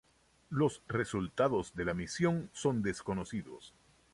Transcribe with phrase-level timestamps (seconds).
[0.49, 3.71] Los resultados de la misión son desconocidos.